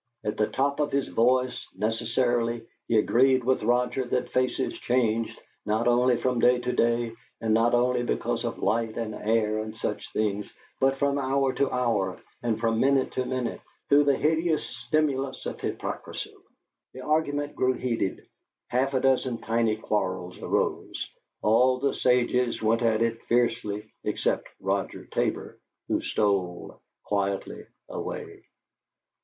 [0.23, 5.87] At the top of his voice, necessarily, he agreed with Roger that faces changed, not
[5.87, 10.11] only from day to day, and not only because of light and air and such
[10.11, 15.45] things, but from hour to hour, and from minute to minute, through the hideous stimulus
[15.45, 16.33] of hypocrisy.
[16.95, 18.25] The "argument" grew heated;
[18.69, 21.11] half a dozen tidy quarrels arose;
[21.43, 25.59] all the sages went at it fiercely, except Roger Tabor,
[25.89, 28.41] who stole quietly away.